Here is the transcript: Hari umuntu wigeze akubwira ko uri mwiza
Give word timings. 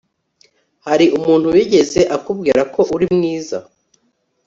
Hari 0.85 1.05
umuntu 1.17 1.47
wigeze 1.55 2.01
akubwira 2.15 2.61
ko 2.73 2.81
uri 2.95 3.07
mwiza 3.15 3.57